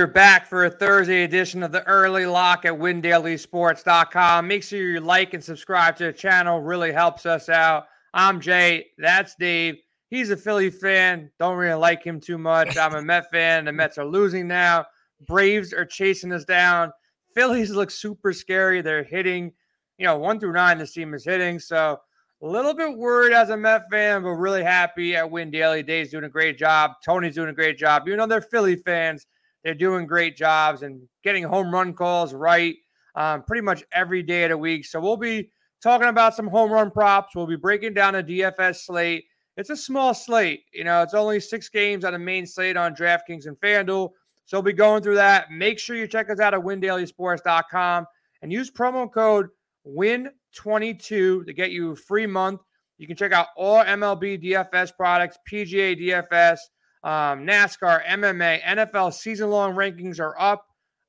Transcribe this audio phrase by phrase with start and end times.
[0.00, 4.48] are back for a Thursday edition of the early lock at windailysports.com.
[4.48, 7.84] Make sure you like and subscribe to the channel, really helps us out.
[8.14, 9.76] I'm Jay, that's Dave.
[10.08, 11.30] He's a Philly fan.
[11.38, 12.78] Don't really like him too much.
[12.78, 13.66] I'm a Met fan.
[13.66, 14.86] The Mets are losing now.
[15.26, 16.92] Braves are chasing us down.
[17.34, 18.80] Phillies look super scary.
[18.80, 19.52] They're hitting,
[19.98, 21.58] you know, one through nine, this team is hitting.
[21.58, 21.98] So
[22.42, 25.82] a little bit worried as a Met fan, but really happy at Win Daily.
[25.82, 26.92] Dave's doing a great job.
[27.04, 28.04] Tony's doing a great job.
[28.06, 29.26] Even though they're Philly fans,
[29.64, 32.76] they're doing great jobs and getting home run calls right
[33.14, 34.84] um, pretty much every day of the week.
[34.84, 35.50] So we'll be
[35.82, 37.34] talking about some home run props.
[37.34, 39.24] We'll be breaking down a DFS slate.
[39.56, 40.62] It's a small slate.
[40.72, 44.10] You know, it's only six games on the main slate on DraftKings and FanDuel.
[44.46, 45.50] So we'll be going through that.
[45.50, 48.06] Make sure you check us out at windailysports.com
[48.42, 49.48] and use promo code
[49.86, 52.60] WIN22 to get you a free month.
[52.98, 56.58] You can check out all MLB DFS products, PGA DFS,
[57.02, 60.66] um, NASCAR, MMA, NFL season long rankings are up,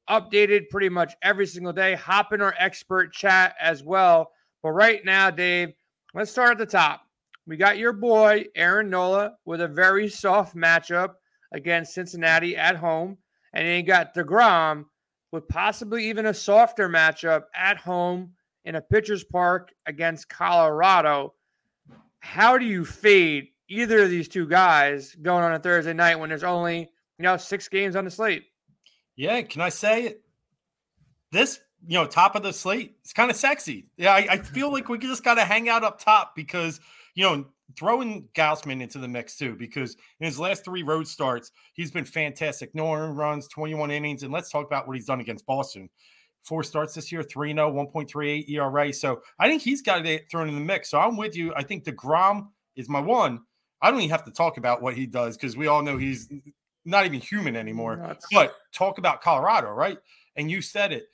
[0.09, 1.95] updated pretty much every single day.
[1.95, 4.31] Hop in our expert chat as well.
[4.63, 5.73] But right now, Dave,
[6.13, 7.01] let's start at the top.
[7.47, 11.15] We got your boy, Aaron Nola, with a very soft matchup
[11.51, 13.17] against Cincinnati at home.
[13.53, 14.85] And then you got DeGrom
[15.31, 18.31] with possibly even a softer matchup at home
[18.65, 21.33] in a pitcher's park against Colorado.
[22.19, 26.29] How do you fade either of these two guys going on a Thursday night when
[26.29, 28.43] there's only, you know, six games on the slate?
[29.15, 30.21] Yeah, can I say it?
[31.31, 33.89] This, you know, top of the slate, it's kind of sexy.
[33.97, 36.79] Yeah, I, I feel like we just got to hang out up top because,
[37.15, 37.45] you know,
[37.77, 42.05] throwing Gausman into the mix too, because in his last three road starts, he's been
[42.05, 42.75] fantastic.
[42.75, 44.23] No earned runs, 21 innings.
[44.23, 45.89] And let's talk about what he's done against Boston.
[46.43, 48.91] Four starts this year, 3 0, 1.38 ERA.
[48.91, 50.89] So I think he's got get thrown in the mix.
[50.89, 51.53] So I'm with you.
[51.55, 53.41] I think DeGrom is my one.
[53.81, 56.29] I don't even have to talk about what he does because we all know he's
[56.85, 57.97] not even human anymore.
[57.97, 58.25] Nuts.
[58.31, 59.97] But talk about Colorado, right?
[60.35, 61.05] And you said it.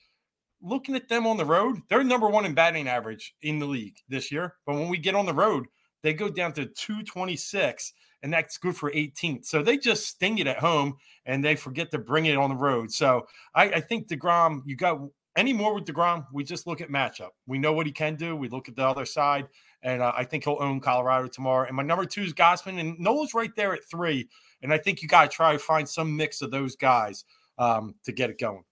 [0.62, 3.98] Looking at them on the road, they're number one in batting average in the league
[4.10, 4.56] this year.
[4.66, 5.68] But when we get on the road,
[6.02, 9.46] they go down to 226, and that's good for 18th.
[9.46, 12.56] So they just sting it at home and they forget to bring it on the
[12.56, 12.92] road.
[12.92, 15.00] So I, I think DeGrom, you got
[15.38, 17.30] any more with DeGrom, we just look at matchup.
[17.46, 18.36] We know what he can do.
[18.36, 19.48] We look at the other side,
[19.84, 21.68] and uh, I think he'll own Colorado tomorrow.
[21.68, 24.28] And my number two is Gausman, and Nola's right there at three.
[24.62, 27.24] And I think you got to try to find some mix of those guys
[27.58, 28.64] um, to get it going.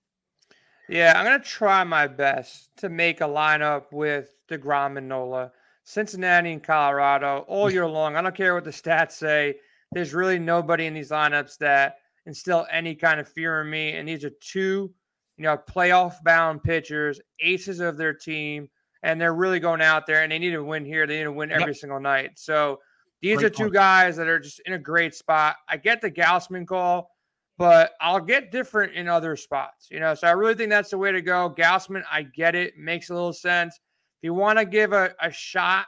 [0.89, 5.51] Yeah, I'm going to try my best to make a lineup with DeGrom and Nola.
[5.83, 8.15] Cincinnati and Colorado all year long.
[8.15, 9.55] I don't care what the stats say.
[9.91, 13.91] There's really nobody in these lineups that instill any kind of fear in me.
[13.91, 14.91] And these are two,
[15.37, 18.69] you know, playoff bound pitchers, aces of their team,
[19.03, 21.05] and they're really going out there and they need to win here.
[21.05, 21.75] They need to win every yep.
[21.75, 22.31] single night.
[22.35, 22.79] So
[23.21, 23.73] these great are two point.
[23.73, 25.57] guys that are just in a great spot.
[25.69, 27.11] I get the Gausman call,
[27.57, 30.15] but I'll get different in other spots, you know.
[30.15, 31.53] So I really think that's the way to go.
[31.55, 35.31] Gausman, I get it, makes a little sense If you want to give a, a
[35.31, 35.87] shot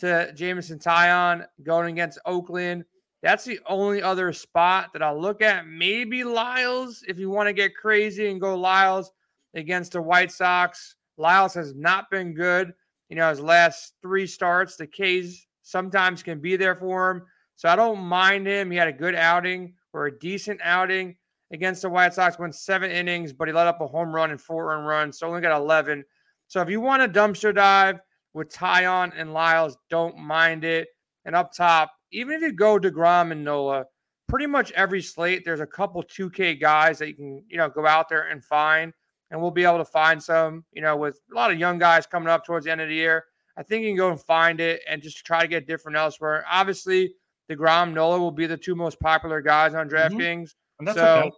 [0.00, 2.84] to Jameson Taillon going against Oakland,
[3.22, 5.66] that's the only other spot that I'll look at.
[5.66, 9.10] Maybe Lyles, if you want to get crazy and go Lyles
[9.54, 10.94] against the White Sox.
[11.16, 12.72] Lyles has not been good.
[13.08, 17.22] You know, his last three starts, the K's sometimes can be there for him.
[17.56, 18.70] So I don't mind him.
[18.70, 21.16] He had a good outing or a decent outing
[21.50, 24.40] against the White Sox, went seven innings, but he let up a home run and
[24.40, 25.18] four run runs.
[25.18, 26.04] So only got 11.
[26.46, 27.98] So if you want a dumpster dive
[28.34, 30.88] with Taillon and Lyles, don't mind it.
[31.24, 33.86] And up top, even if you go DeGrom and Nola,
[34.28, 37.86] pretty much every slate, there's a couple 2K guys that you can, you know, go
[37.86, 38.92] out there and find.
[39.30, 42.06] And we'll be able to find some, you know, with a lot of young guys
[42.06, 43.24] coming up towards the end of the year.
[43.58, 46.44] I think you can go and find it and just try to get different elsewhere.
[46.50, 47.12] Obviously,
[47.48, 50.16] the DeGrom Nola will be the two most popular guys on mm-hmm.
[50.16, 50.54] DraftKings.
[50.80, 50.92] Mm-hmm.
[50.92, 51.30] So okay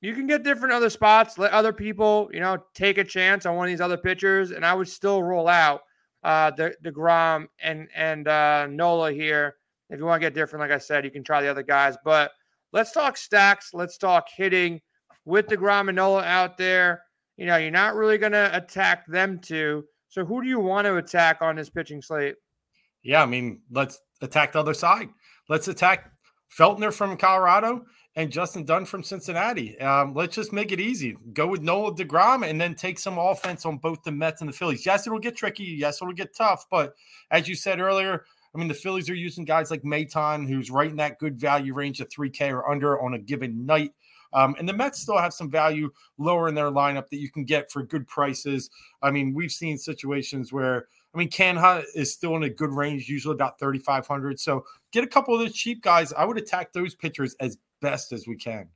[0.00, 1.38] you can get different other spots.
[1.38, 4.64] Let other people, you know, take a chance on one of these other pitchers, and
[4.64, 5.80] I would still roll out
[6.22, 9.56] uh, the Degrom and and uh, Nola here.
[9.90, 11.96] If you want to get different, like I said, you can try the other guys.
[12.04, 12.32] But
[12.72, 13.70] let's talk stacks.
[13.72, 14.80] Let's talk hitting
[15.24, 17.02] with Degrom and Nola out there.
[17.36, 19.84] You know, you're not really going to attack them two.
[20.08, 22.36] So who do you want to attack on this pitching slate?
[23.02, 25.08] Yeah, I mean, let's attack the other side.
[25.48, 26.10] Let's attack
[26.58, 27.84] Feltner from Colorado
[28.16, 29.78] and Justin Dunn from Cincinnati.
[29.78, 31.16] Um, let's just make it easy.
[31.34, 34.54] Go with Nola DeGrom and then take some offense on both the Mets and the
[34.54, 34.86] Phillies.
[34.86, 35.64] Yes, it'll get tricky.
[35.64, 36.64] Yes, it'll get tough.
[36.70, 36.94] But
[37.30, 38.24] as you said earlier,
[38.56, 41.74] I mean, the Phillies are using guys like Maton, who's right in that good value
[41.74, 43.92] range of 3K or under on a given night.
[44.32, 47.44] Um, and the Mets still have some value lower in their lineup that you can
[47.44, 48.70] get for good prices.
[49.02, 53.08] I mean, we've seen situations where I mean, Canha is still in a good range,
[53.08, 54.38] usually about 3,500.
[54.38, 56.12] So get a couple of the cheap guys.
[56.12, 58.68] I would attack those pitchers as best as we can.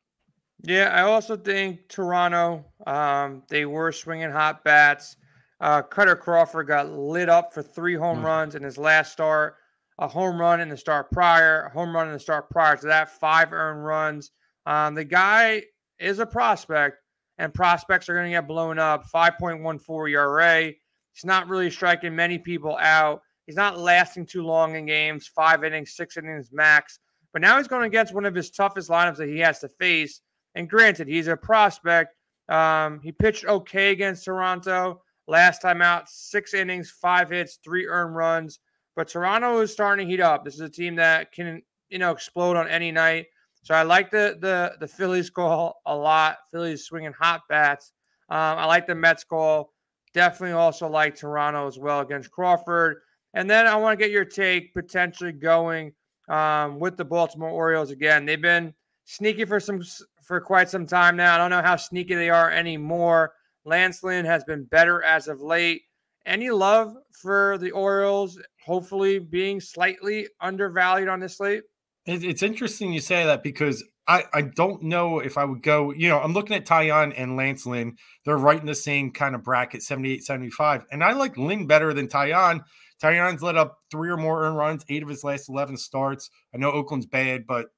[0.63, 2.65] Yeah, I also think Toronto.
[2.87, 5.17] Um, they were swinging hot bats.
[5.61, 8.25] Uh, Kutter Crawford got lit up for three home mm.
[8.25, 9.57] runs in his last start.
[10.01, 11.67] A home run in the start prior.
[11.67, 13.11] A home run in the start prior to that.
[13.21, 14.31] Five earned runs.
[14.65, 15.63] Um, the guy
[15.99, 16.97] is a prospect,
[17.37, 19.05] and prospects are going to get blown up.
[19.15, 20.73] 5.14 ERA.
[21.13, 23.21] He's not really striking many people out.
[23.45, 26.99] He's not lasting too long in games, five innings, six innings max.
[27.35, 30.23] But now he's going against one of his toughest lineups that he has to face.
[30.55, 32.15] And granted, he's a prospect.
[32.49, 38.17] Um, he pitched okay against Toronto last time out, six innings, five hits, three earned
[38.17, 38.61] runs.
[39.01, 40.45] But Toronto is starting to heat up.
[40.45, 43.29] This is a team that can, you know, explode on any night.
[43.63, 46.37] So I like the the the Phillies call a lot.
[46.51, 47.95] Phillies swinging hot bats.
[48.29, 49.73] Um, I like the Mets call.
[50.13, 52.99] Definitely also like Toronto as well against Crawford.
[53.33, 55.95] And then I want to get your take potentially going
[56.29, 58.27] um, with the Baltimore Orioles again.
[58.27, 58.75] They've been
[59.07, 59.81] sneaky for some
[60.23, 61.37] for quite some time now.
[61.37, 63.33] I don't know how sneaky they are anymore.
[63.65, 65.85] Lance Lynn has been better as of late.
[66.27, 71.63] Any love for the Orioles hopefully being slightly undervalued on this slate?
[72.07, 76.09] It's interesting you say that because I, I don't know if I would go, you
[76.09, 77.97] know, I'm looking at Taillon and Lance Lynn.
[78.25, 80.85] They're right in the same kind of bracket, 78, 75.
[80.91, 82.63] And I like Lynn better than Taillon.
[83.01, 86.29] Taillon's let up three or more earned runs, eight of his last 11 starts.
[86.55, 87.69] I know Oakland's bad, but,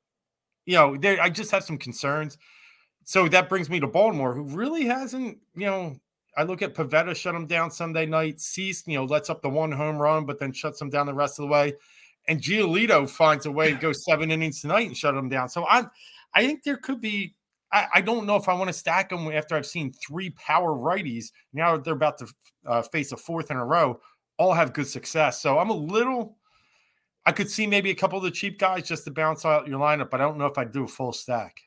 [0.65, 2.39] you know, I just have some concerns.
[3.05, 5.97] So that brings me to Baltimore, who really hasn't, you know,
[6.37, 8.41] I look at Pivetta shut him down Sunday night.
[8.41, 11.15] Cease, you know, lets up the one home run, but then shuts him down the
[11.15, 11.75] rest of the way.
[12.29, 15.49] And Giolito finds a way to go seven innings tonight and shut him down.
[15.49, 15.85] So I,
[16.35, 17.35] I think there could be.
[17.71, 20.75] I, I don't know if I want to stack them after I've seen three power
[20.75, 21.33] righties.
[21.53, 22.27] Now they're about to
[22.67, 24.01] uh, face a fourth in a row.
[24.39, 25.41] All have good success.
[25.41, 26.37] So I'm a little.
[27.25, 29.79] I could see maybe a couple of the cheap guys just to bounce out your
[29.79, 31.61] lineup, but I don't know if I'd do a full stack.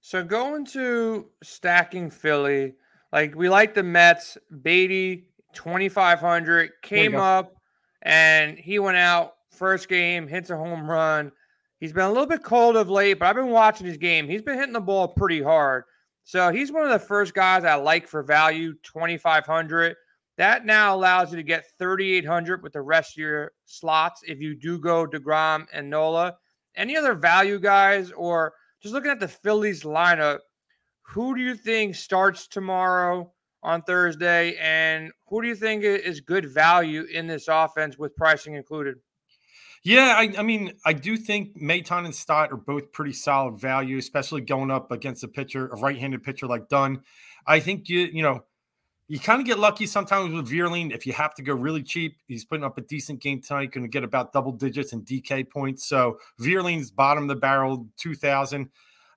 [0.00, 2.74] So going to stacking Philly,
[3.12, 4.38] like we like the Mets.
[4.62, 7.54] Baty, 2,500, came up
[8.02, 11.30] and he went out first game, hits a home run.
[11.78, 14.28] He's been a little bit cold of late, but I've been watching his game.
[14.28, 15.84] He's been hitting the ball pretty hard.
[16.24, 19.96] So he's one of the first guys I like for value, 2,500.
[20.38, 24.54] That now allows you to get 3,800 with the rest of your slots if you
[24.54, 26.36] do go DeGrom and Nola.
[26.76, 30.38] Any other value guys, or just looking at the Phillies lineup,
[31.12, 33.30] who do you think starts tomorrow
[33.62, 34.56] on Thursday?
[34.56, 38.96] And who do you think is good value in this offense with pricing included?
[39.84, 43.98] Yeah, I, I, mean, I do think Maton and Stott are both pretty solid value,
[43.98, 47.02] especially going up against a pitcher, a right-handed pitcher like Dunn.
[47.46, 48.44] I think you, you know,
[49.08, 50.94] you kind of get lucky sometimes with Vierling.
[50.94, 53.82] If you have to go really cheap, he's putting up a decent game tonight, going
[53.84, 55.86] to get about double digits in DK points.
[55.86, 58.70] So Vierling's bottom of the barrel, 2,000.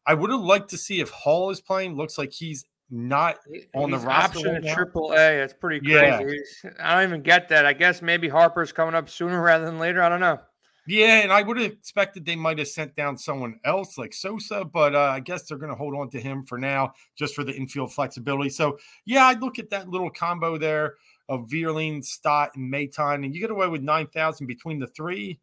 [0.06, 1.96] I would have liked to see if Hall is playing.
[1.96, 3.38] Looks like he's not
[3.74, 4.40] on he's the roster.
[4.40, 5.44] Option right triple A.
[5.44, 6.42] It's pretty crazy.
[6.63, 6.69] Yeah.
[6.80, 7.66] I don't even get that.
[7.66, 10.02] I guess maybe Harper's coming up sooner rather than later.
[10.02, 10.40] I don't know.
[10.88, 14.63] Yeah, and I would have expected they might have sent down someone else like Sosa,
[14.63, 17.44] but uh, I guess they're going to hold on to him for now just for
[17.44, 18.51] the infield flexibility.
[18.51, 20.94] So, yeah, I'd look at that little combo there
[21.28, 25.39] of Vierling, Stott, and Maton, and you get away with 9,000 between the three.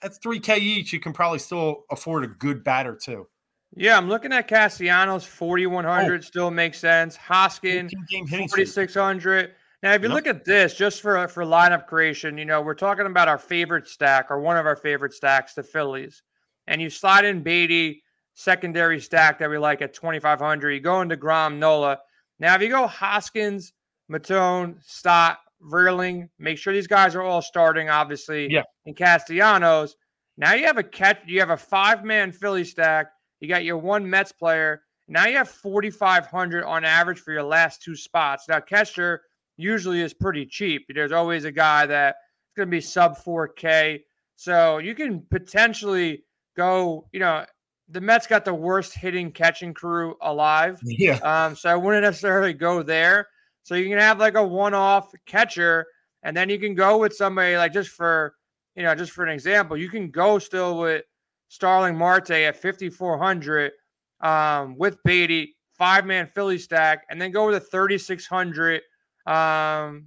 [0.00, 0.92] That's 3K each.
[0.92, 3.26] You can probably still afford a good batter, too.
[3.74, 6.20] Yeah, I'm looking at Castellanos 4100 oh.
[6.22, 7.16] still makes sense.
[7.16, 7.90] Hoskin
[8.28, 9.54] 4600.
[9.82, 10.14] Now, if you yep.
[10.14, 13.86] look at this, just for for lineup creation, you know we're talking about our favorite
[13.86, 16.22] stack or one of our favorite stacks, the Phillies,
[16.66, 18.02] and you slide in Baty,
[18.34, 20.70] secondary stack that we like at 2500.
[20.70, 21.98] You go into Grom, Nola.
[22.38, 23.72] Now, if you go Hoskins,
[24.10, 28.50] Maton, Stott, Vierling, make sure these guys are all starting, obviously.
[28.50, 28.62] Yeah.
[28.86, 29.96] And Castellanos.
[30.38, 31.20] Now you have a catch.
[31.26, 33.08] You have a five man Philly stack
[33.40, 34.82] you got your one Mets player.
[35.08, 38.48] Now you have 4,500 on average for your last two spots.
[38.48, 39.18] Now, Kesher
[39.56, 40.86] usually is pretty cheap.
[40.88, 42.18] There's always a guy that's
[42.56, 44.00] going to be sub 4K.
[44.36, 46.24] So you can potentially
[46.56, 47.44] go, you know,
[47.88, 50.80] the Mets got the worst hitting catching crew alive.
[50.84, 51.18] Yeah.
[51.18, 53.28] Um, so I wouldn't necessarily go there.
[53.62, 55.86] So you can have like a one off catcher,
[56.22, 58.34] and then you can go with somebody like just for,
[58.74, 61.04] you know, just for an example, you can go still with
[61.48, 63.72] Starling Marte at 5,400
[64.20, 68.82] um, with Baty, five man Philly stack, and then go with a 3,600
[69.26, 70.06] um,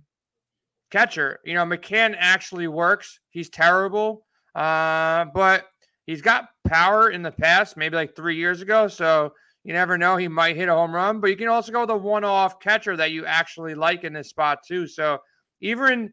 [0.89, 1.39] catcher.
[1.46, 3.19] You know, McCann actually works.
[3.29, 5.65] He's terrible, uh, but
[6.05, 8.88] he's got power in the past, maybe like three years ago.
[8.88, 10.17] So you never know.
[10.17, 12.60] He might hit a home run, but you can also go with a one off
[12.60, 14.88] catcher that you actually like in this spot, too.
[14.88, 15.19] So
[15.62, 16.12] even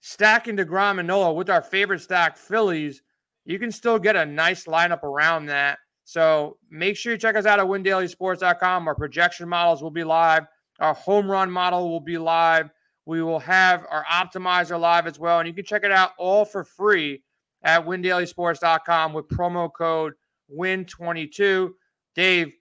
[0.00, 3.02] stacking DeGrom and Nola with our favorite stack, Phillies,
[3.46, 5.78] you can still get a nice lineup around that.
[6.04, 8.88] So make sure you check us out at windailysports.com.
[8.88, 10.44] Our projection models will be live.
[10.80, 12.70] Our home run model will be live.
[13.06, 15.38] We will have our optimizer live as well.
[15.38, 17.22] And you can check it out all for free
[17.62, 20.14] at windailysports.com with promo code
[20.52, 21.70] WIN22.
[22.16, 22.52] Dave,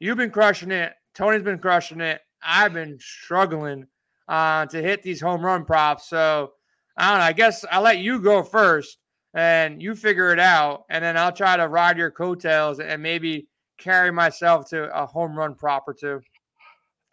[0.00, 0.94] you've been crushing it.
[1.14, 2.20] Tony's been crushing it.
[2.42, 3.86] I've been struggling
[4.28, 6.08] uh, to hit these home run props.
[6.08, 6.52] So
[6.96, 7.24] I don't know.
[7.24, 8.98] I guess I'll let you go first
[9.34, 10.84] and you figure it out.
[10.90, 13.46] And then I'll try to ride your coattails and maybe
[13.78, 16.20] carry myself to a home run prop or two.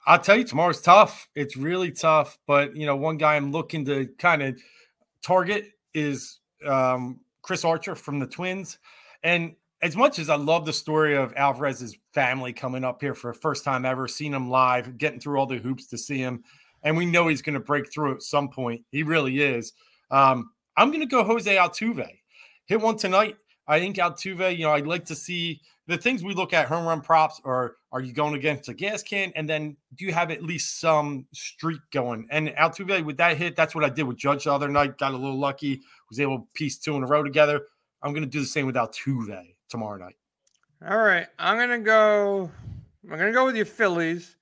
[0.06, 1.30] I'll tell you, tomorrow's tough.
[1.36, 2.38] It's really tough.
[2.48, 4.60] But, you know, one guy I'm looking to kind of
[5.22, 8.80] target is um, Chris Archer from the Twins.
[9.24, 13.34] And as much as I love the story of Alvarez's family coming up here for
[13.34, 16.44] the first time ever, seeing him live, getting through all the hoops to see him,
[16.84, 18.84] and we know he's going to break through at some point.
[18.92, 19.74] He really is.
[20.12, 22.08] Um, I'm going to go Jose Altuve.
[22.68, 23.36] Hit one tonight.
[23.68, 26.86] I think Altuve, you know, I'd like to see the things we look at home
[26.86, 29.34] run props or are you going against a gas can?
[29.36, 32.28] And then do you have at least some streak going?
[32.32, 34.98] And Altuve with that hit, that's what I did with Judge the other night.
[34.98, 37.64] Got a little lucky, was able to piece two in a row together.
[38.02, 40.16] I'm going to do the same with Altuve tomorrow night.
[40.88, 41.28] All right.
[41.38, 42.50] I'm going to go.
[43.04, 44.38] I'm going to go with your Phillies.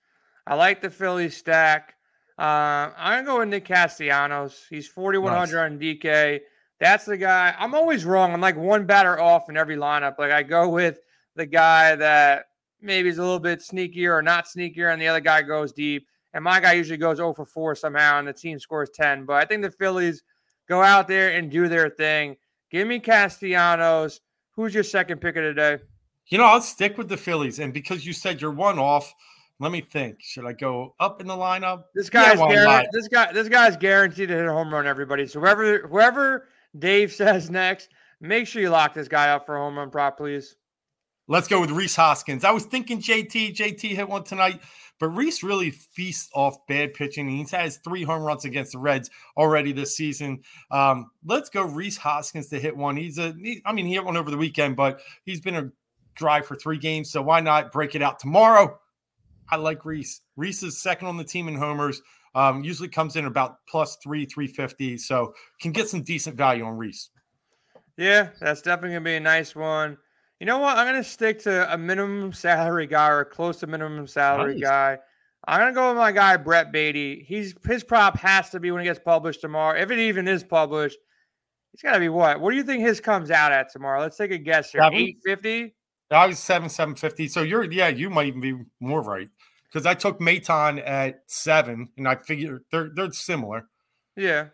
[0.46, 1.96] I like the Phillies stack.
[2.38, 4.66] Uh, I'm going to go with Nick Castellanos.
[4.70, 5.54] He's 4,100 nice.
[5.56, 6.42] on DK.
[6.80, 7.56] That's the guy.
[7.58, 8.34] I'm always wrong.
[8.34, 10.20] I'm like one batter off in every lineup.
[10.20, 11.00] Like I go with
[11.36, 12.46] the guy that
[12.80, 16.08] maybe is a little bit sneakier or not sneakier, and the other guy goes deep.
[16.34, 19.26] And my guy usually goes 0 for 4 somehow, and the team scores 10.
[19.26, 20.22] But I think the Phillies
[20.70, 22.36] go out there and do their thing.
[22.70, 24.20] Give me Castellanos.
[24.52, 25.78] Who's your second pick of the day?
[26.28, 27.60] You know, I'll stick with the Phillies.
[27.60, 29.14] And because you said you're one off,
[29.60, 30.22] let me think.
[30.22, 31.86] Should I go up in the lineup?
[31.96, 35.28] This guy's yeah, this guy this guy's guaranteed to hit a home run, everybody.
[35.28, 36.48] So whoever whoever
[36.78, 37.90] Dave says next,
[38.22, 40.56] make sure you lock this guy up for a home run prop, please.
[41.30, 42.46] Let's go with Rhys Hoskins.
[42.46, 43.54] I was thinking JT.
[43.54, 44.62] JT hit one tonight,
[44.98, 47.28] but Rhys really feasts off bad pitching.
[47.28, 50.44] He's has three home runs against the Reds already this season.
[50.72, 52.96] Um, let's go Rhys Hoskins to hit one.
[52.96, 55.70] He's a, he, I mean, he hit one over the weekend, but he's been a
[56.16, 57.12] drive for three games.
[57.12, 58.80] So why not break it out tomorrow?
[59.50, 60.22] I like Rhys.
[60.36, 62.02] Rhys is second on the team in homers.
[62.36, 64.98] Um, usually comes in about plus three, 350.
[64.98, 67.10] So can get some decent value on Rhys.
[67.98, 69.98] Yeah, that's definitely going to be a nice one.
[70.40, 70.78] You know what?
[70.78, 74.64] I'm going to stick to a minimum salary guy or close to minimum salary nice.
[74.64, 74.98] guy.
[75.48, 77.26] I'm going to go with my guy, Brett Baty.
[77.28, 79.80] He's His prop has to be when it gets published tomorrow.
[79.80, 80.98] If it even is published,
[81.74, 82.40] it's got to be what?
[82.40, 84.02] What do you think his comes out at tomorrow?
[84.02, 84.82] Let's take a guess here.
[84.82, 85.74] 850?
[86.12, 87.28] I was seven, seven fifty.
[87.28, 89.30] So you're yeah, you might even be more right
[89.68, 93.68] because I took Maton at seven, and I figured they're they're similar.
[94.16, 94.48] Yeah.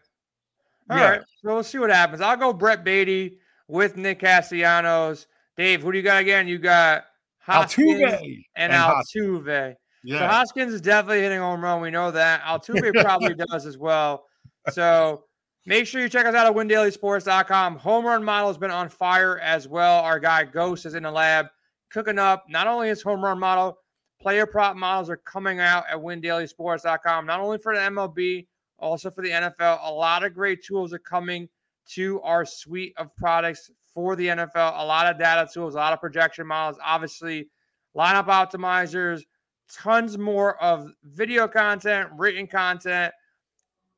[0.90, 1.10] All yeah.
[1.10, 1.22] right.
[1.42, 2.22] So we'll see what happens.
[2.22, 5.28] I'll go Brett Baty with Nick Castellanos.
[5.56, 6.48] Dave, who do you got again?
[6.48, 7.06] You got
[7.40, 9.76] Hoskins Altuve and, and Altuve.
[10.04, 10.20] Yeah.
[10.20, 11.82] So Hoskins is definitely hitting home run.
[11.82, 12.42] We know that.
[12.42, 14.26] Altuve probably does as well.
[14.72, 15.24] So
[15.65, 17.77] make sure you check us out at windailysports.com.
[17.77, 20.00] Home run model has been on fire as well.
[20.00, 21.48] Our guy Ghost is in the lab
[21.89, 23.77] cooking up not only his home run model,
[24.20, 28.48] player prop models are coming out at windailysports.com, not only for the MLB,
[28.79, 29.79] also for the NFL.
[29.84, 31.48] A lot of great tools are coming
[31.89, 34.79] to our suite of products for the NFL.
[34.79, 37.50] A lot of data tools, a lot of projection models, obviously,
[37.96, 39.22] lineup optimizers,
[39.72, 43.13] tons more of video content, written content,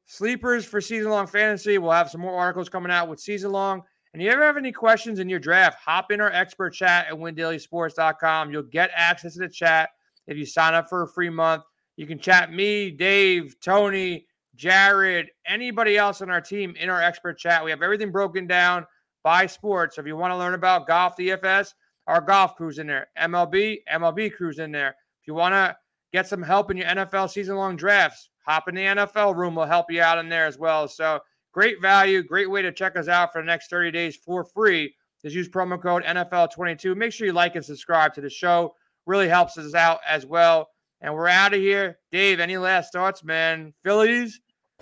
[0.06, 1.78] sleepers for season long fantasy.
[1.78, 3.84] We'll have some more articles coming out with season long.
[4.14, 7.08] And if you ever have any questions in your draft, hop in our expert chat
[7.08, 8.52] at windailysports.com.
[8.52, 9.90] You'll get access to the chat
[10.28, 11.64] if you sign up for a free month.
[11.98, 17.38] You can chat me, Dave, Tony, Jared, anybody else on our team in our expert
[17.38, 17.64] chat.
[17.64, 18.86] We have everything broken down
[19.24, 19.96] by sports.
[19.96, 21.74] So if you want to learn about golf DFS,
[22.08, 23.08] our golf crew's in there.
[23.20, 24.96] MLB, MLB crew's in there.
[25.22, 25.76] If you want to
[26.14, 29.56] get some help in your NFL season long drafts, hop in the NFL room.
[29.56, 30.88] We'll help you out in there as well.
[30.88, 31.20] So
[31.52, 34.94] great value, great way to check us out for the next 30 days for free.
[35.22, 36.96] Just use promo code NFL22.
[36.96, 38.76] Make sure you like and subscribe to the show.
[39.06, 40.70] Really helps us out as well.
[41.02, 42.00] And we're out of here.
[42.12, 43.74] Dave, any last thoughts, man?
[43.84, 44.40] Phillies?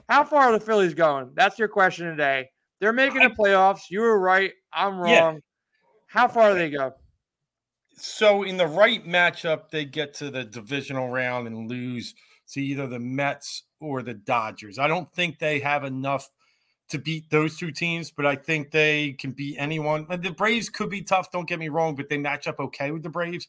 [0.10, 1.32] How far are the Phillies going?
[1.34, 2.50] That's your question today.
[2.80, 3.90] They're making the playoffs.
[3.90, 4.52] You were right.
[4.74, 5.36] I'm wrong.
[5.36, 5.38] Yeah.
[6.08, 6.94] How far do they go?
[7.96, 12.16] So, in the right matchup, they get to the divisional round and lose
[12.52, 14.80] to either the Mets or the Dodgers.
[14.80, 16.30] I don't think they have enough
[16.90, 20.06] to beat those two teams, but I think they can beat anyone.
[20.10, 23.04] The Braves could be tough, don't get me wrong, but they match up okay with
[23.04, 23.48] the Braves.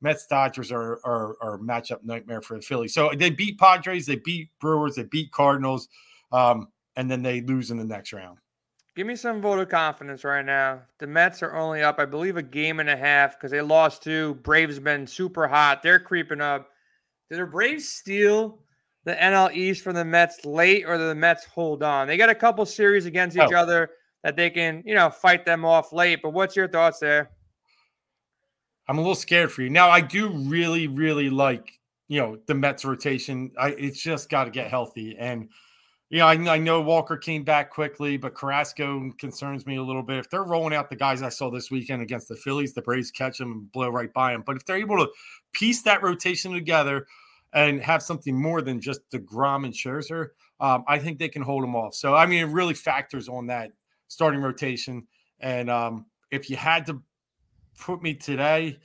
[0.00, 2.94] Mets Dodgers are, are, are matchup nightmare for the Phillies.
[2.94, 5.88] So they beat Padres, they beat Brewers, they beat Cardinals,
[6.30, 8.38] um, and then they lose in the next round.
[8.96, 10.82] Give me some vote of confidence right now.
[10.98, 14.04] The Mets are only up, I believe, a game and a half because they lost
[14.04, 14.34] two.
[14.36, 14.78] Braves.
[14.78, 15.82] Been super hot.
[15.82, 16.68] They're creeping up.
[17.28, 18.60] Did the Braves steal
[19.04, 22.06] the NL East from the Mets late, or did the Mets hold on?
[22.06, 23.56] They got a couple series against each oh.
[23.56, 23.90] other
[24.22, 26.20] that they can, you know, fight them off late.
[26.22, 27.30] But what's your thoughts there?
[28.88, 29.70] I'm a little scared for you.
[29.70, 31.72] Now, I do really, really like,
[32.06, 33.50] you know, the Mets rotation.
[33.58, 35.48] I it's just got to get healthy and
[36.10, 40.18] yeah, I, I, know Walker came back quickly, but Carrasco concerns me a little bit.
[40.18, 43.10] If they're rolling out the guys I saw this weekend against the Phillies, the Braves
[43.10, 44.42] catch them and blow right by them.
[44.46, 45.10] But if they're able to
[45.52, 47.06] piece that rotation together
[47.52, 50.28] and have something more than just the deGrom and Scherzer,
[50.60, 51.94] um, I think they can hold them off.
[51.94, 53.72] So, I mean, it really factors on that
[54.08, 55.06] starting rotation.
[55.40, 57.02] And um, if you had to
[57.78, 58.78] put me today,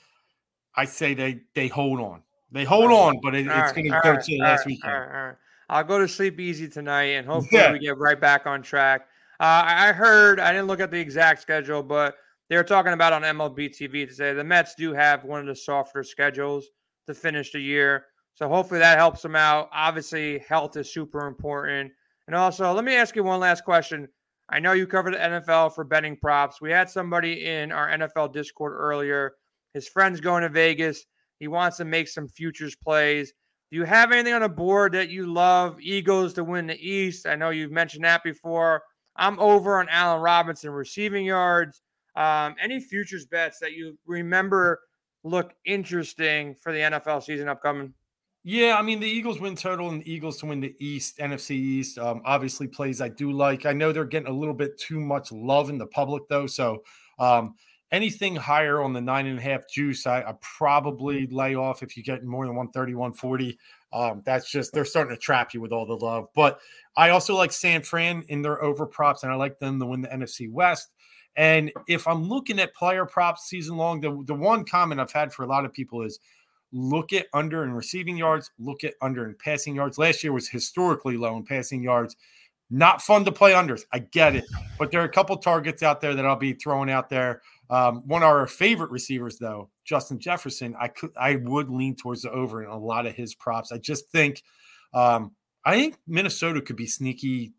[0.76, 2.24] I say they they hold on.
[2.52, 5.36] They hold on, but it, it's right, going to go right, to last right, weekend.
[5.70, 7.72] I'll go to sleep easy tonight, and hopefully yeah.
[7.72, 9.02] we get right back on track.
[9.40, 12.16] Uh, I heard I didn't look at the exact schedule, but
[12.50, 15.46] they were talking about on MLB TV to say the Mets do have one of
[15.46, 16.68] the softer schedules
[17.08, 18.06] to finish the year.
[18.34, 19.70] So hopefully that helps them out.
[19.72, 21.92] Obviously, health is super important.
[22.28, 24.08] And also, let me ask you one last question.
[24.50, 26.60] I know you covered the NFL for betting props.
[26.60, 29.34] We had somebody in our NFL Discord earlier.
[29.74, 31.06] His friend's going to Vegas.
[31.40, 33.34] He wants to make some futures plays.
[33.72, 35.80] Do you have anything on the board that you love?
[35.80, 37.28] Eagles to win the East.
[37.28, 38.82] I know you've mentioned that before.
[39.16, 41.82] I'm over on Allen Robinson receiving yards.
[42.16, 44.80] Um, any futures bets that you remember
[45.24, 47.94] look interesting for the NFL season upcoming?
[48.44, 51.52] Yeah, I mean the Eagles win total and the Eagles to win the East, NFC
[51.52, 52.00] East.
[52.00, 53.66] Um, obviously, plays I do like.
[53.66, 56.82] I know they're getting a little bit too much love in the public though, so
[57.20, 57.56] um,
[57.92, 61.98] anything higher on the nine and a half juice, I, I probably lay off if
[61.98, 63.58] you get more than 130, 140.
[63.92, 66.28] Um, that's just they're starting to trap you with all the love.
[66.36, 66.60] But
[66.96, 70.02] I also like San Fran in their over props, and I like them to win
[70.02, 70.94] the NFC West.
[71.36, 75.34] And if I'm looking at player props season long, the, the one comment I've had
[75.34, 76.20] for a lot of people is
[76.72, 79.98] look at under in receiving yards, look at under in passing yards.
[79.98, 82.16] Last year was historically low in passing yards.
[82.70, 83.84] Not fun to play unders.
[83.92, 84.46] I get it.
[84.78, 87.42] But there are a couple targets out there that I'll be throwing out there.
[87.70, 92.24] Um, one of our favorite receivers, though, Justin Jefferson, I could I would lean towards
[92.24, 93.72] the over in a lot of his props.
[93.72, 94.44] I just think
[94.94, 95.32] um,
[95.66, 97.54] I think Minnesota could be sneaky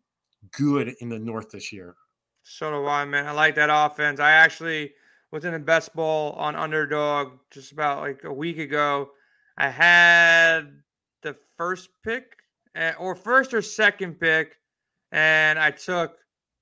[0.51, 1.95] good in the North this year.
[2.43, 3.27] So do I, man.
[3.27, 4.19] I like that offense.
[4.19, 4.93] I actually
[5.31, 9.11] was in the best ball on underdog just about like a week ago.
[9.57, 10.81] I had
[11.21, 12.35] the first pick
[12.75, 14.57] eh, or first or second pick,
[15.11, 16.17] and I took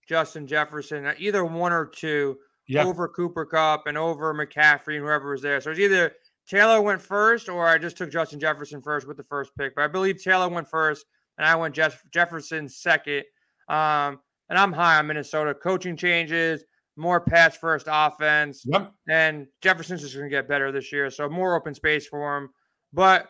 [0.07, 2.37] Justin Jefferson, either one or two
[2.69, 2.85] yep.
[2.85, 5.59] over Cooper Kupp and over McCaffrey and whoever was there.
[5.59, 6.13] So it's either
[6.47, 9.75] Taylor went first or I just took Justin Jefferson first with the first pick.
[9.75, 11.05] But I believe Taylor went first
[11.37, 13.23] and I went Jeff- Jefferson second.
[13.67, 15.53] Um, and I'm high on Minnesota.
[15.53, 16.63] Coaching changes,
[16.95, 18.63] more pass first offense.
[18.65, 18.91] Yep.
[19.09, 21.09] And Jefferson's just going to get better this year.
[21.09, 22.49] So more open space for him.
[22.93, 23.27] But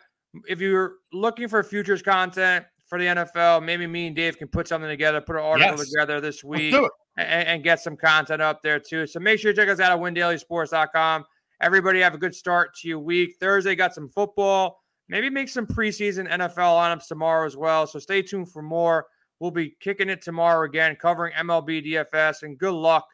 [0.48, 4.68] if you're looking for futures content for the NFL, maybe me and Dave can put
[4.68, 5.90] something together, put an article yes.
[5.90, 6.76] together this week
[7.20, 9.06] and, and, get some content up there too.
[9.06, 11.26] So make sure you check us out at windailysports.com.
[11.62, 13.36] Everybody have a good start to your week.
[13.40, 14.80] Thursday got some football.
[15.10, 17.88] Maybe make some preseason NFL lineups tomorrow as well.
[17.88, 19.06] So stay tuned for more.
[19.40, 23.08] We'll be kicking it tomorrow again, covering MLB DFS, and good luck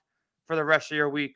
[0.48, 1.36] for the rest of your week.